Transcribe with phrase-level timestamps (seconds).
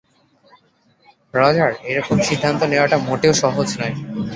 [1.33, 3.95] Roger, এরকম সিদ্ধান্ত নেওয়াটা মোটেও সহজ নয়।